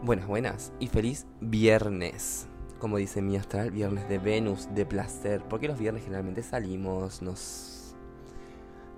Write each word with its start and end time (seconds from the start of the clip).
Buenas, 0.00 0.28
buenas 0.28 0.72
y 0.78 0.86
feliz 0.86 1.26
viernes. 1.40 2.46
Como 2.78 2.98
dice 2.98 3.20
mi 3.20 3.36
astral, 3.36 3.72
viernes 3.72 4.08
de 4.08 4.20
Venus, 4.20 4.68
de 4.72 4.86
placer. 4.86 5.42
Porque 5.50 5.66
los 5.66 5.76
viernes 5.76 6.04
generalmente 6.04 6.44
salimos, 6.44 7.20
nos 7.20 7.96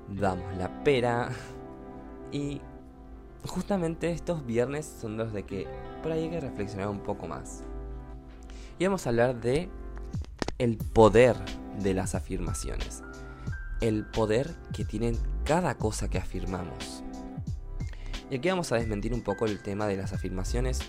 damos 0.09 0.55
la 0.59 0.85
pera. 0.85 1.31
Y 2.33 2.61
justamente 3.47 4.11
estos 4.11 4.45
viernes 4.45 4.85
son 5.01 5.17
los 5.17 5.33
de 5.33 5.45
que 5.45 5.67
por 6.03 6.13
ahí 6.13 6.25
hay 6.25 6.31
que 6.31 6.41
reflexionar 6.41 6.89
un 6.89 7.01
poco 7.01 7.27
más. 7.27 7.63
Y 8.79 8.85
vamos 8.85 9.07
a 9.07 9.09
hablar 9.09 9.41
de 9.41 9.71
el 10.59 10.77
poder 10.77 11.35
de 11.83 11.95
las 11.95 12.15
afirmaciones. 12.15 13.03
El 13.81 14.05
poder 14.05 14.55
que 14.75 14.85
tienen 14.85 15.17
cada 15.47 15.77
cosa 15.77 16.11
que 16.11 16.19
afirmamos. 16.19 17.03
Y 18.31 18.37
aquí 18.37 18.49
vamos 18.49 18.71
a 18.71 18.77
desmentir 18.77 19.13
un 19.13 19.23
poco 19.23 19.45
el 19.45 19.61
tema 19.61 19.89
de 19.89 19.97
las 19.97 20.13
afirmaciones, 20.13 20.81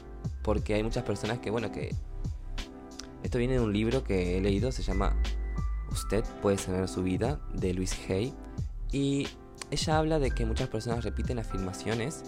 porque 0.43 0.75
hay 0.75 0.83
muchas 0.83 1.03
personas 1.03 1.39
que, 1.39 1.49
bueno, 1.49 1.71
que... 1.71 1.95
Esto 3.23 3.39
viene 3.39 3.55
de 3.55 3.59
un 3.59 3.73
libro 3.73 4.03
que 4.03 4.37
he 4.37 4.41
leído, 4.41 4.71
se 4.71 4.83
llama 4.83 5.15
Usted 5.91 6.23
puede 6.41 6.59
sanar 6.59 6.87
su 6.87 7.01
vida, 7.01 7.39
de 7.53 7.73
Luis 7.73 7.97
Hay, 8.09 8.33
y 8.91 9.27
ella 9.71 9.97
habla 9.97 10.19
de 10.19 10.31
que 10.31 10.45
muchas 10.45 10.69
personas 10.69 11.03
repiten 11.03 11.39
afirmaciones, 11.39 12.23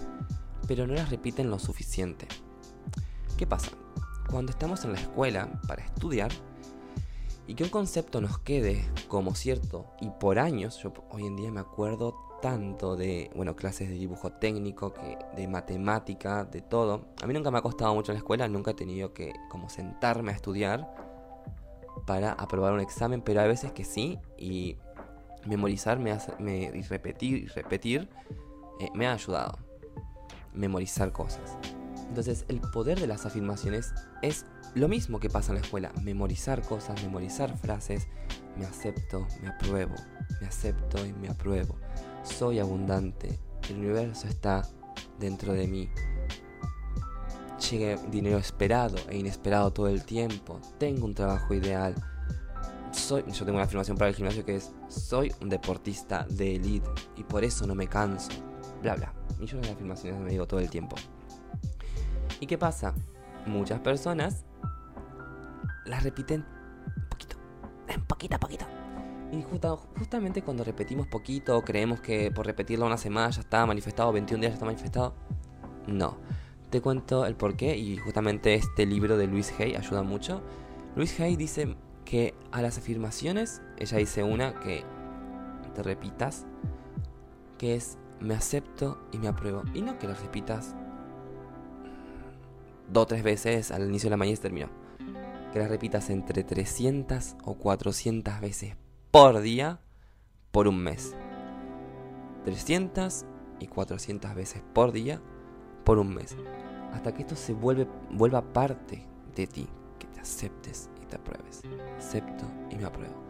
pero 0.67 0.87
no 0.87 0.93
las 0.93 1.11
repiten 1.11 1.51
lo 1.51 1.59
suficiente. 1.59 2.27
¿Qué 3.37 3.45
pasa? 3.45 3.71
Cuando 4.29 4.51
estamos 4.51 4.83
en 4.83 4.93
la 4.93 4.99
escuela 4.99 5.61
para 5.67 5.83
estudiar, 5.83 6.31
y 7.47 7.55
que 7.55 7.63
un 7.63 7.69
concepto 7.69 8.21
nos 8.21 8.39
quede 8.39 8.85
como 9.07 9.35
cierto 9.35 9.87
y 9.99 10.09
por 10.09 10.39
años, 10.39 10.81
yo 10.81 10.93
hoy 11.11 11.25
en 11.25 11.35
día 11.35 11.51
me 11.51 11.59
acuerdo 11.59 12.15
tanto 12.41 12.97
de, 12.97 13.31
bueno, 13.35 13.55
clases 13.55 13.87
de 13.89 13.95
dibujo 13.95 14.33
técnico, 14.33 14.93
de 15.35 15.47
matemática, 15.47 16.43
de 16.43 16.61
todo. 16.61 17.07
A 17.21 17.25
mí 17.25 17.33
nunca 17.33 17.51
me 17.51 17.57
ha 17.57 17.61
costado 17.61 17.93
mucho 17.95 18.11
en 18.11 18.15
la 18.15 18.19
escuela, 18.19 18.47
nunca 18.49 18.71
he 18.71 18.73
tenido 18.73 19.13
que 19.13 19.31
como 19.49 19.69
sentarme 19.69 20.33
a 20.33 20.35
estudiar 20.35 20.93
para 22.05 22.33
aprobar 22.33 22.73
un 22.73 22.81
examen, 22.81 23.21
pero 23.21 23.39
hay 23.39 23.47
veces 23.47 23.71
que 23.71 23.85
sí, 23.85 24.19
y 24.37 24.77
memorizar 25.45 25.99
me, 25.99 26.11
hace, 26.11 26.33
me 26.39 26.63
y 26.73 26.81
repetir 26.81 27.37
y 27.37 27.45
repetir 27.47 28.09
eh, 28.79 28.89
me 28.93 29.07
ha 29.07 29.13
ayudado. 29.13 29.57
Memorizar 30.53 31.11
cosas. 31.11 31.57
Entonces, 32.13 32.45
el 32.47 32.61
poder 32.61 32.99
de 32.99 33.07
las 33.07 33.25
afirmaciones 33.25 33.91
es 34.21 34.45
lo 34.75 34.87
mismo 34.87 35.19
que 35.19 35.31
pasa 35.31 35.51
en 35.51 35.55
la 35.55 35.61
escuela. 35.61 35.91
Memorizar 36.03 36.61
cosas, 36.61 37.01
memorizar 37.01 37.57
frases. 37.57 38.07
Me 38.55 38.67
acepto, 38.67 39.25
me 39.41 39.47
apruebo. 39.47 39.95
Me 40.39 40.45
acepto 40.45 41.03
y 41.03 41.11
me 41.11 41.29
apruebo. 41.29 41.75
Soy 42.21 42.59
abundante. 42.59 43.39
El 43.67 43.77
universo 43.77 44.27
está 44.27 44.61
dentro 45.19 45.53
de 45.53 45.65
mí. 45.65 45.89
Llegue 47.71 47.97
dinero 48.11 48.37
esperado 48.37 48.97
e 49.09 49.17
inesperado 49.17 49.73
todo 49.73 49.87
el 49.87 50.03
tiempo. 50.03 50.61
Tengo 50.77 51.05
un 51.05 51.15
trabajo 51.15 51.55
ideal. 51.55 51.95
Soy, 52.91 53.23
yo 53.23 53.43
tengo 53.43 53.53
una 53.57 53.63
afirmación 53.63 53.97
para 53.97 54.09
el 54.09 54.15
gimnasio 54.15 54.45
que 54.45 54.57
es 54.57 54.71
soy 54.87 55.33
un 55.41 55.49
deportista 55.49 56.27
de 56.29 56.57
elite 56.57 56.87
y 57.17 57.23
por 57.23 57.43
eso 57.43 57.65
no 57.65 57.73
me 57.73 57.87
canso. 57.87 58.29
Bla 58.83 58.97
bla. 58.97 59.11
Millones 59.39 59.65
de 59.65 59.73
afirmaciones 59.73 60.21
me 60.21 60.29
digo 60.29 60.45
todo 60.45 60.59
el 60.59 60.69
tiempo. 60.69 60.95
¿Y 62.43 62.45
qué 62.45 62.57
pasa? 62.57 62.93
Muchas 63.45 63.79
personas 63.79 64.43
las 65.85 66.03
repiten 66.03 66.45
poquito, 67.09 67.37
en 67.87 68.03
poquito 68.03 68.35
a 68.35 68.39
poquito. 68.39 68.65
Y 69.31 69.45
justamente 69.97 70.41
cuando 70.41 70.65
repetimos 70.65 71.07
poquito, 71.07 71.61
creemos 71.61 72.01
que 72.01 72.31
por 72.31 72.45
repetirlo 72.45 72.85
una 72.85 72.97
semana 72.97 73.29
ya 73.29 73.39
está 73.39 73.65
manifestado, 73.65 74.11
21 74.11 74.41
días 74.41 74.51
ya 74.51 74.55
está 74.55 74.65
manifestado. 74.65 75.13
No. 75.87 76.17
Te 76.69 76.81
cuento 76.81 77.25
el 77.25 77.37
porqué 77.37 77.77
y 77.77 77.95
justamente 77.95 78.55
este 78.55 78.85
libro 78.85 79.15
de 79.15 79.27
Luis 79.27 79.53
Hay 79.57 79.75
ayuda 79.75 80.03
mucho. 80.03 80.41
Luis 80.97 81.17
Hay 81.21 81.37
dice 81.37 81.77
que 82.03 82.33
a 82.51 82.61
las 82.61 82.77
afirmaciones, 82.77 83.61
ella 83.77 83.99
dice 83.99 84.21
una 84.21 84.59
que 84.59 84.83
te 85.73 85.81
repitas, 85.81 86.45
que 87.57 87.75
es 87.75 87.97
me 88.19 88.35
acepto 88.35 89.01
y 89.13 89.17
me 89.17 89.29
apruebo. 89.29 89.63
Y 89.73 89.81
no 89.81 89.97
que 89.97 90.07
las 90.07 90.21
repitas 90.21 90.75
dos 92.93 93.03
o 93.03 93.07
tres 93.07 93.23
veces 93.23 93.71
al 93.71 93.89
inicio 93.89 94.07
de 94.07 94.11
la 94.11 94.17
mañana 94.17 94.37
y 94.37 94.41
terminó. 94.41 94.69
Que 95.51 95.59
las 95.59 95.69
repitas 95.69 96.09
entre 96.09 96.43
300 96.43 97.35
o 97.43 97.55
400 97.55 98.39
veces 98.39 98.75
por 99.11 99.41
día 99.41 99.79
por 100.51 100.67
un 100.67 100.77
mes. 100.77 101.15
300 102.45 103.25
y 103.59 103.67
400 103.67 104.35
veces 104.35 104.63
por 104.73 104.91
día 104.91 105.21
por 105.83 105.97
un 105.97 106.13
mes. 106.13 106.35
Hasta 106.93 107.13
que 107.13 107.21
esto 107.21 107.35
se 107.35 107.53
vuelve, 107.53 107.87
vuelva 108.11 108.41
parte 108.41 109.05
de 109.35 109.47
ti. 109.47 109.67
Que 109.99 110.07
te 110.07 110.19
aceptes 110.19 110.89
y 111.01 111.05
te 111.05 111.15
apruebes. 111.15 111.61
Acepto 111.97 112.45
y 112.69 112.75
me 112.75 112.85
apruebo. 112.85 113.23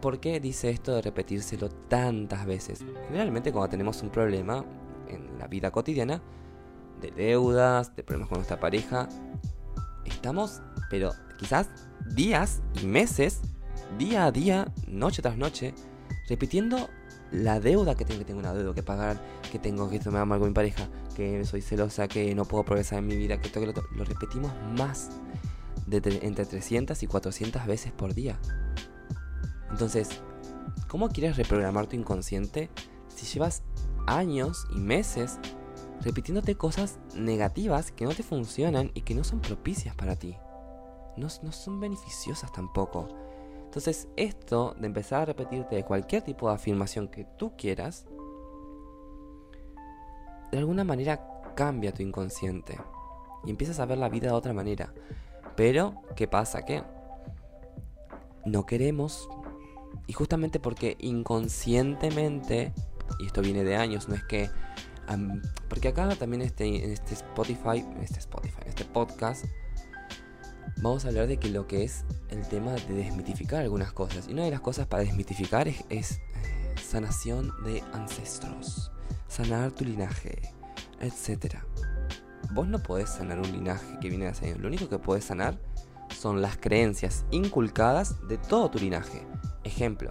¿Por 0.00 0.20
qué 0.20 0.40
dice 0.40 0.70
esto 0.70 0.94
de 0.94 1.02
repetírselo 1.02 1.68
tantas 1.68 2.46
veces? 2.46 2.84
Generalmente 3.06 3.50
cuando 3.50 3.70
tenemos 3.70 4.02
un 4.02 4.10
problema 4.10 4.64
en 5.08 5.38
la 5.38 5.46
vida 5.46 5.70
cotidiana, 5.70 6.20
de 7.00 7.10
deudas, 7.10 7.94
de 7.96 8.02
problemas 8.02 8.28
con 8.28 8.38
nuestra 8.38 8.60
pareja, 8.60 9.08
estamos, 10.04 10.62
pero 10.90 11.12
quizás 11.38 11.68
días 12.14 12.62
y 12.82 12.86
meses 12.86 13.40
día 13.98 14.26
a 14.26 14.32
día, 14.32 14.72
noche 14.88 15.22
tras 15.22 15.36
noche, 15.36 15.74
repitiendo 16.28 16.88
la 17.32 17.60
deuda 17.60 17.94
que 17.94 18.04
tengo, 18.04 18.20
que 18.20 18.24
tengo 18.24 18.40
una 18.40 18.54
deuda 18.54 18.74
que 18.74 18.82
pagar, 18.82 19.20
que 19.50 19.58
tengo 19.58 19.88
que 19.88 19.96
esto 19.96 20.10
me 20.10 20.18
da 20.18 20.24
mal 20.24 20.38
con 20.38 20.48
mi 20.48 20.54
pareja, 20.54 20.88
que 21.14 21.44
soy 21.44 21.60
celosa, 21.60 22.08
que 22.08 22.34
no 22.34 22.44
puedo 22.44 22.64
progresar 22.64 22.98
en 22.98 23.06
mi 23.06 23.16
vida, 23.16 23.40
que 23.40 23.48
esto 23.48 23.60
que 23.60 23.66
lo, 23.66 23.72
lo 23.72 24.04
repetimos 24.04 24.52
más 24.76 25.10
entre 25.90 26.44
300 26.44 27.00
y 27.02 27.06
400 27.06 27.66
veces 27.66 27.92
por 27.92 28.14
día. 28.14 28.38
Entonces, 29.70 30.08
¿cómo 30.88 31.08
quieres 31.10 31.36
reprogramar 31.36 31.86
tu 31.86 31.96
inconsciente 31.96 32.70
si 33.08 33.26
llevas 33.26 33.62
años 34.06 34.66
y 34.74 34.78
meses 34.78 35.38
repitiéndote 36.02 36.56
cosas 36.56 36.98
negativas 37.14 37.92
que 37.92 38.04
no 38.04 38.12
te 38.12 38.22
funcionan 38.22 38.90
y 38.94 39.02
que 39.02 39.14
no 39.14 39.24
son 39.24 39.40
propicias 39.40 39.94
para 39.94 40.16
ti? 40.16 40.36
No, 41.16 41.28
no 41.42 41.52
son 41.52 41.80
beneficiosas 41.80 42.52
tampoco. 42.52 43.08
Entonces 43.64 44.08
esto 44.16 44.74
de 44.78 44.86
empezar 44.86 45.22
a 45.22 45.24
repetirte 45.26 45.82
cualquier 45.84 46.22
tipo 46.22 46.48
de 46.48 46.54
afirmación 46.54 47.08
que 47.08 47.24
tú 47.24 47.56
quieras, 47.56 48.06
de 50.52 50.58
alguna 50.58 50.84
manera 50.84 51.42
cambia 51.54 51.92
tu 51.92 52.02
inconsciente 52.02 52.78
y 53.44 53.50
empiezas 53.50 53.80
a 53.80 53.86
ver 53.86 53.98
la 53.98 54.08
vida 54.08 54.28
de 54.28 54.34
otra 54.34 54.52
manera. 54.52 54.92
Pero, 55.56 56.02
¿qué 56.14 56.28
pasa? 56.28 56.64
Que 56.64 56.82
no 58.44 58.66
queremos, 58.66 59.28
y 60.06 60.12
justamente 60.12 60.60
porque 60.60 60.96
inconscientemente, 61.00 62.72
y 63.18 63.26
esto 63.26 63.40
viene 63.40 63.64
de 63.64 63.76
años, 63.76 64.08
no 64.08 64.14
es 64.14 64.24
que... 64.24 64.50
porque 65.68 65.88
acá 65.88 66.08
también 66.16 66.42
este, 66.42 66.66
en 66.66 66.90
este 66.90 67.14
Spotify, 67.14 67.84
este 68.02 68.18
Spotify, 68.18 68.62
este 68.66 68.84
podcast, 68.84 69.44
vamos 70.78 71.04
a 71.04 71.08
hablar 71.08 71.26
de 71.26 71.38
que 71.38 71.48
lo 71.48 71.66
que 71.66 71.84
es 71.84 72.04
el 72.28 72.46
tema 72.48 72.72
de 72.72 72.94
desmitificar 72.94 73.62
algunas 73.62 73.92
cosas. 73.92 74.28
Y 74.28 74.32
una 74.32 74.44
de 74.44 74.50
las 74.50 74.60
cosas 74.60 74.86
para 74.86 75.02
desmitificar 75.02 75.68
es, 75.68 75.82
eh, 75.90 76.20
sanación 76.82 77.52
de 77.64 77.82
ancestros, 77.92 78.92
sanar 79.28 79.72
tu 79.72 79.84
linaje, 79.84 80.54
etc. 81.00 81.56
Vos 82.52 82.68
no 82.68 82.82
podés 82.82 83.10
sanar 83.10 83.38
un 83.38 83.50
linaje 83.50 83.98
que 84.00 84.08
viene 84.08 84.24
de 84.24 84.30
hace 84.30 84.46
años. 84.46 84.60
Lo 84.60 84.68
único 84.68 84.88
que 84.88 84.98
podés 84.98 85.24
sanar 85.24 85.58
son 86.14 86.40
las 86.42 86.56
creencias 86.56 87.24
inculcadas 87.30 88.16
de 88.28 88.38
todo 88.38 88.70
tu 88.70 88.78
linaje. 88.78 89.26
Ejemplo, 89.64 90.08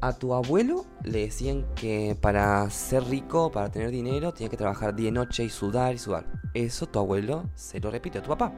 a 0.00 0.12
tu 0.12 0.34
abuelo 0.34 0.84
le 1.02 1.20
decían 1.20 1.66
que 1.74 2.16
para 2.20 2.68
ser 2.70 3.04
rico, 3.04 3.50
para 3.50 3.70
tener 3.70 3.90
dinero, 3.90 4.32
tenía 4.32 4.50
que 4.50 4.56
trabajar 4.56 4.94
día 4.94 5.08
y 5.08 5.12
noche 5.12 5.44
y 5.44 5.48
sudar 5.48 5.94
y 5.94 5.98
sudar. 5.98 6.26
Eso 6.54 6.86
tu 6.86 6.98
abuelo 6.98 7.48
se 7.54 7.80
lo 7.80 7.90
repite 7.90 8.18
a 8.18 8.22
tu 8.22 8.30
papá. 8.30 8.52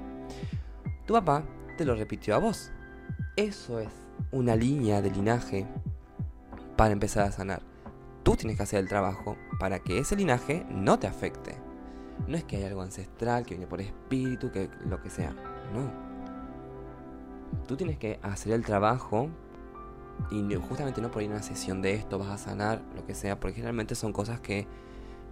Tu 1.07 1.15
papá 1.15 1.45
te 1.77 1.85
lo 1.85 1.95
repitió 1.95 2.35
a 2.35 2.39
vos. 2.39 2.73
Eso 3.37 3.79
es 3.79 3.91
una 4.33 4.57
línea 4.57 5.01
de 5.01 5.11
linaje 5.11 5.67
para 6.77 6.93
empezar 6.93 7.25
a 7.25 7.33
sanar. 7.33 7.63
Tú 8.25 8.37
tienes 8.37 8.57
que 8.57 8.65
hacer 8.65 8.81
el 8.81 8.89
trabajo 8.89 9.37
para 9.59 9.79
que 9.79 9.99
ese 9.99 10.17
linaje 10.17 10.67
no 10.69 10.99
te 10.99 11.07
afecte. 11.07 11.57
No 12.27 12.37
es 12.37 12.45
que 12.45 12.57
hay 12.57 12.65
algo 12.65 12.83
ancestral 12.83 13.47
que 13.47 13.55
viene 13.55 13.67
por 13.67 13.81
espíritu, 13.81 14.51
que 14.51 14.69
lo 14.87 15.01
que 15.01 15.09
sea. 15.09 15.31
No. 15.73 16.09
Tú 17.67 17.77
tienes 17.77 17.97
que 17.97 18.19
hacer 18.23 18.53
el 18.53 18.65
trabajo 18.65 19.31
y 20.31 20.55
justamente 20.57 21.01
no 21.01 21.11
por 21.11 21.23
ir 21.23 21.31
a 21.31 21.35
una 21.35 21.43
sesión 21.43 21.81
de 21.83 21.95
esto 21.95 22.19
vas 22.19 22.29
a 22.29 22.39
sanar, 22.39 22.83
lo 22.95 23.07
que 23.07 23.15
sea, 23.15 23.41
porque 23.41 23.57
generalmente 23.57 23.95
son 23.95 24.13
cosas 24.13 24.41
que 24.41 24.67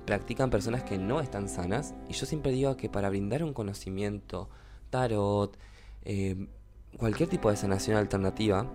practican 0.07 0.51
personas 0.51 0.85
que 0.85 0.99
no 0.99 1.21
están 1.21 1.49
sanas. 1.49 1.95
Y 2.09 2.15
yo 2.15 2.27
siempre 2.27 2.53
digo 2.53 2.77
que 2.77 2.89
para 2.89 3.11
brindar 3.11 3.45
un 3.45 3.53
conocimiento 3.53 4.49
tarot, 4.91 5.57
eh, 6.05 6.49
cualquier 6.97 7.29
tipo 7.29 7.51
de 7.51 7.57
sanación 7.57 7.97
alternativa, 7.97 8.67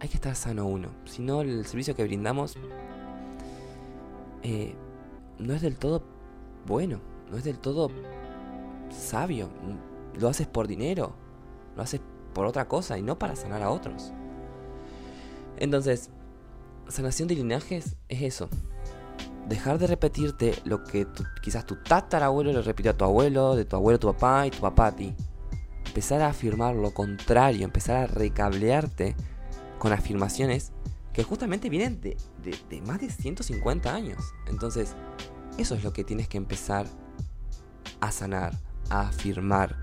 hay 0.00 0.08
que 0.08 0.16
estar 0.16 0.34
sano 0.36 0.66
uno. 0.66 0.88
Si 1.04 1.22
no, 1.22 1.42
el 1.42 1.66
servicio 1.66 1.94
que 1.94 2.04
brindamos 2.04 2.56
eh, 4.42 4.74
no 5.38 5.54
es 5.54 5.62
del 5.62 5.76
todo 5.76 6.02
bueno, 6.66 7.00
no 7.30 7.36
es 7.36 7.44
del 7.44 7.58
todo 7.58 7.90
sabio, 8.90 9.48
lo 10.18 10.28
haces 10.28 10.46
por 10.46 10.66
dinero, 10.66 11.14
lo 11.76 11.82
haces 11.82 12.00
por 12.32 12.46
otra 12.46 12.68
cosa 12.68 12.96
y 12.98 13.02
no 13.02 13.18
para 13.18 13.36
sanar 13.36 13.62
a 13.62 13.70
otros. 13.70 14.12
Entonces, 15.56 16.10
sanación 16.88 17.28
de 17.28 17.36
linajes 17.36 17.96
es 18.08 18.22
eso. 18.22 18.48
Dejar 19.48 19.78
de 19.78 19.86
repetirte 19.86 20.54
lo 20.64 20.84
que 20.84 21.06
quizás 21.42 21.66
tu 21.66 21.76
tatarabuelo 21.76 22.52
le 22.52 22.62
repitió 22.62 22.92
a 22.92 22.96
tu 22.96 23.04
abuelo, 23.04 23.56
de 23.56 23.64
tu 23.64 23.76
abuelo 23.76 23.96
a 23.96 24.00
tu 24.00 24.12
papá 24.12 24.46
y 24.46 24.50
tu 24.50 24.60
papá 24.60 24.86
a 24.88 24.96
ti. 24.96 25.14
Empezar 25.86 26.22
a 26.22 26.28
afirmar 26.28 26.74
lo 26.74 26.92
contrario, 26.92 27.64
empezar 27.64 27.96
a 27.96 28.06
recablearte 28.06 29.14
con 29.78 29.92
afirmaciones 29.92 30.72
que 31.12 31.22
justamente 31.22 31.68
vienen 31.68 32.00
de, 32.00 32.16
de 32.42 32.82
más 32.82 33.00
de 33.00 33.10
150 33.10 33.94
años. 33.94 34.34
Entonces, 34.48 34.96
eso 35.58 35.74
es 35.74 35.84
lo 35.84 35.92
que 35.92 36.04
tienes 36.04 36.26
que 36.26 36.38
empezar 36.38 36.86
a 38.00 38.10
sanar, 38.10 38.54
a 38.90 39.08
afirmar 39.08 39.76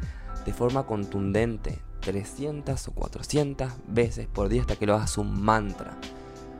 de 0.45 0.53
forma 0.53 0.85
contundente 0.85 1.79
300 2.01 2.87
o 2.87 2.91
400 2.93 3.71
veces 3.87 4.27
por 4.27 4.49
día 4.49 4.61
hasta 4.61 4.75
que 4.75 4.85
lo 4.85 4.95
hagas 4.95 5.17
un 5.17 5.41
mantra. 5.41 5.97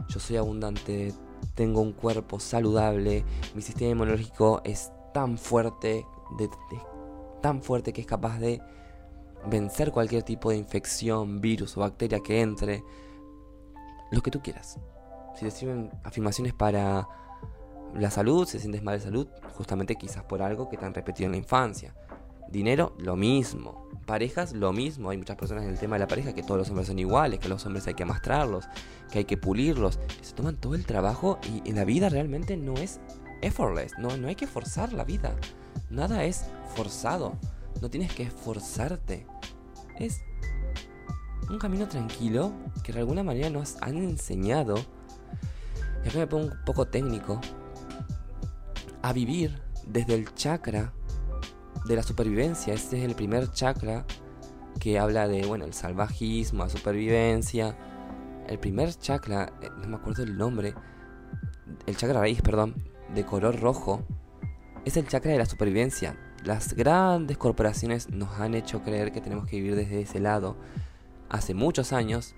Yo 0.08 0.20
soy 0.20 0.38
abundante, 0.38 1.14
tengo 1.56 1.82
un 1.82 1.94
cuerpo 1.94 2.40
saludable, 2.40 3.26
mi 3.56 3.62
sistema 3.62 3.92
inmunológico 3.92 4.62
es 4.64 4.92
tan 5.14 5.38
fuerte, 5.38 6.06
tan 7.42 7.62
fuerte 7.62 7.94
que 7.94 8.02
es 8.02 8.08
capaz 8.08 8.40
de 8.40 8.62
vencer 9.48 9.92
cualquier 9.92 10.24
tipo 10.24 10.50
de 10.52 10.58
infección, 10.58 11.42
virus 11.42 11.76
o 11.78 11.82
bacteria 11.82 12.20
que 12.20 12.42
entre. 12.42 12.84
Lo 14.12 14.22
que 14.22 14.32
tú 14.32 14.42
quieras. 14.42 14.78
Si 15.36 15.46
te 15.46 15.52
sirven 15.52 15.90
afirmaciones 16.04 16.54
para 16.54 17.08
la 17.96 18.12
salud, 18.12 18.46
si 18.46 18.60
sientes 18.60 18.84
mal 18.84 18.98
de 18.98 19.06
salud, 19.06 19.28
justamente 19.56 19.96
quizás 19.96 20.24
por 20.24 20.42
algo 20.42 20.70
que 20.70 20.78
te 20.78 20.86
han 20.86 20.94
repetido 20.94 21.28
en 21.28 21.32
la 21.32 21.38
infancia. 21.38 21.96
Dinero, 22.51 22.94
lo 22.98 23.15
mismo. 23.15 23.89
Parejas, 24.06 24.53
lo 24.53 24.74
mismo. 24.74 25.09
Hay 25.09 25.18
muchas 25.18 25.38
personas 25.38 25.63
en 25.63 25.69
el 25.69 25.80
tema 25.80 25.95
de 25.95 26.01
la 26.01 26.07
pareja 26.07 26.33
que 26.33 26.44
todos 26.44 26.57
los 26.57 26.69
hombres 26.69 26.88
son 26.88 27.00
iguales, 27.00 27.39
que 27.39 27.48
los 27.48 27.65
hombres 27.65 27.88
hay 27.88 27.94
que 27.94 28.03
amastrarlos, 28.03 28.65
que 29.12 29.19
hay 29.19 29.25
que 29.25 29.38
pulirlos. 29.38 30.00
Se 30.21 30.33
toman 30.33 30.57
todo 30.57 30.75
el 30.75 30.86
trabajo 30.86 31.39
y 31.65 31.71
la 31.71 31.86
vida 31.86 32.09
realmente 32.09 32.57
no 32.57 32.74
es 32.74 33.00
effortless. 33.42 33.98
No, 34.00 34.15
no 34.18 34.27
hay 34.27 34.36
que 34.36 34.48
forzar 34.48 34.94
la 34.94 35.03
vida. 35.03 35.36
Nada 35.89 36.24
es 36.25 36.45
forzado. 36.75 37.38
No 37.81 37.89
tienes 37.89 38.13
que 38.13 38.24
esforzarte. 38.24 39.25
Es 40.00 40.21
un 41.50 41.57
camino 41.57 41.88
tranquilo 41.88 42.54
que 42.83 42.94
de 42.94 43.00
alguna 43.00 43.24
manera 43.24 43.50
nos 43.50 43.77
han 43.81 43.97
enseñado. 43.97 44.75
Y 46.04 46.09
acá 46.09 46.19
me 46.19 46.27
pongo 46.27 46.45
un 46.45 46.65
poco 46.65 46.88
técnico. 46.88 47.39
A 49.01 49.13
vivir 49.13 49.59
desde 49.88 50.13
el 50.13 50.33
chakra 50.36 50.94
de 51.85 51.95
la 51.95 52.03
supervivencia. 52.03 52.73
Este 52.73 52.97
es 52.97 53.03
el 53.03 53.15
primer 53.15 53.51
chakra 53.51 54.06
que 54.79 55.00
habla 55.00 55.27
de, 55.27 55.45
bueno, 55.45 55.65
el 55.65 55.73
salvajismo, 55.73 56.63
la 56.63 56.69
supervivencia. 56.69 57.77
El 58.47 58.59
primer 58.59 58.94
chakra, 58.94 59.53
eh, 59.62 59.69
no 59.81 59.88
me 59.88 59.95
acuerdo 59.95 60.23
el 60.23 60.38
nombre, 60.38 60.73
el 61.85 61.95
chakra 61.95 62.19
raíz, 62.19 62.41
perdón, 62.41 62.75
de 63.13 63.25
color 63.25 63.59
rojo, 63.59 64.03
es 64.85 64.97
el 64.97 65.07
chakra 65.07 65.31
de 65.31 65.38
la 65.38 65.45
supervivencia. 65.45 66.18
Las 66.44 66.73
grandes 66.73 67.38
corporaciones 67.38 68.09
nos 68.09 68.39
han 68.39 68.56
hecho 68.56 68.81
creer 68.81 69.12
que 69.12 69.21
tenemos 69.21 69.47
que 69.47 69.57
vivir 69.57 69.75
desde 69.75 70.01
ese 70.01 70.19
lado. 70.19 70.57
Hace 71.29 71.53
muchos 71.53 71.94
años 71.94 72.35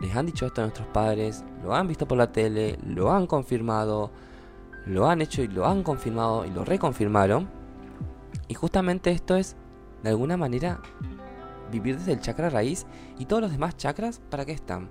les 0.00 0.14
han 0.14 0.26
dicho 0.26 0.46
esto 0.46 0.60
a 0.60 0.64
nuestros 0.64 0.88
padres, 0.88 1.44
lo 1.62 1.74
han 1.74 1.88
visto 1.88 2.06
por 2.06 2.18
la 2.18 2.30
tele, 2.30 2.78
lo 2.84 3.12
han 3.12 3.26
confirmado, 3.26 4.10
lo 4.84 5.08
han 5.08 5.22
hecho 5.22 5.42
y 5.42 5.48
lo 5.48 5.66
han 5.66 5.82
confirmado 5.82 6.44
y 6.44 6.50
lo 6.50 6.64
reconfirmaron 6.64 7.61
y 8.52 8.54
justamente 8.54 9.10
esto 9.12 9.36
es, 9.36 9.56
de 10.02 10.10
alguna 10.10 10.36
manera, 10.36 10.82
vivir 11.70 11.96
desde 11.96 12.12
el 12.12 12.20
chakra 12.20 12.50
raíz 12.50 12.84
y 13.18 13.24
todos 13.24 13.40
los 13.40 13.50
demás 13.50 13.78
chakras, 13.78 14.20
¿para 14.28 14.44
qué 14.44 14.52
están? 14.52 14.90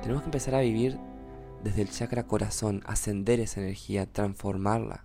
Tenemos 0.00 0.22
que 0.22 0.28
empezar 0.28 0.54
a 0.54 0.60
vivir 0.60 1.00
desde 1.64 1.82
el 1.82 1.90
chakra 1.90 2.28
corazón, 2.28 2.80
ascender 2.86 3.40
esa 3.40 3.60
energía, 3.60 4.06
transformarla. 4.06 5.04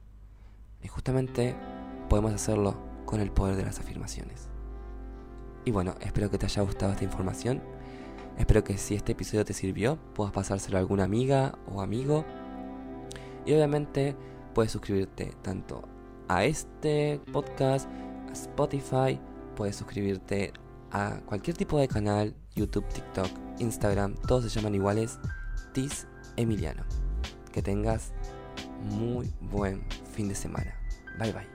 Y 0.84 0.88
justamente 0.88 1.56
podemos 2.08 2.32
hacerlo 2.34 2.78
con 3.08 3.20
el 3.20 3.32
poder 3.32 3.56
de 3.56 3.66
las 3.66 3.80
afirmaciones. 3.80 4.48
Y 5.66 5.72
bueno, 5.72 5.96
espero 6.02 6.30
que 6.30 6.38
te 6.38 6.46
haya 6.46 6.62
gustado 6.62 6.92
esta 6.92 7.04
información. 7.04 7.64
Espero 8.38 8.64
que 8.64 8.78
si 8.78 8.94
este 8.94 9.14
episodio 9.14 9.44
te 9.44 9.54
sirvió, 9.54 9.98
puedas 10.14 10.34
pasárselo 10.34 10.78
a 10.78 10.82
alguna 10.82 11.06
amiga 11.06 11.58
o 11.66 11.82
amigo. 11.82 12.26
Y 13.44 13.54
obviamente 13.54 14.16
puedes 14.54 14.72
suscribirte 14.72 15.34
tanto 15.42 15.95
a 16.28 16.46
este 16.46 17.20
podcast, 17.32 17.88
a 18.30 18.34
Spotify, 18.34 19.20
puedes 19.56 19.76
suscribirte 19.76 20.54
a 20.92 21.22
cualquier 21.26 21.58
tipo 21.58 21.80
de 21.80 21.88
canal, 21.88 22.36
YouTube, 22.56 22.88
TikTok, 22.88 23.30
Instagram, 23.60 24.16
todos 24.28 24.46
se 24.46 24.50
llaman 24.50 24.76
iguales, 24.76 25.20
Tis 25.74 26.08
Emiliano. 26.36 26.84
Que 27.52 27.62
tengas 27.62 28.14
muy 28.82 29.34
buen 29.42 29.84
fin 30.14 30.28
de 30.28 30.36
semana. 30.36 30.74
Bye 31.20 31.32
bye. 31.32 31.48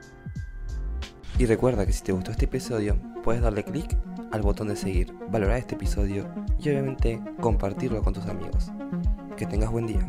Y 1.38 1.46
recuerda 1.46 1.86
que 1.86 1.92
si 1.92 2.02
te 2.02 2.12
gustó 2.12 2.30
este 2.30 2.44
episodio, 2.44 2.98
puedes 3.22 3.42
darle 3.42 3.64
clic 3.64 3.96
al 4.32 4.42
botón 4.42 4.68
de 4.68 4.76
seguir, 4.76 5.12
valorar 5.30 5.58
este 5.58 5.74
episodio 5.74 6.28
y 6.58 6.68
obviamente 6.68 7.20
compartirlo 7.40 8.02
con 8.02 8.12
tus 8.12 8.26
amigos. 8.26 8.70
Que 9.36 9.46
tengas 9.46 9.70
buen 9.70 9.86
día. 9.86 10.06